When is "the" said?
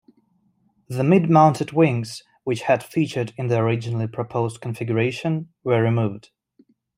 0.87-1.03, 3.49-3.59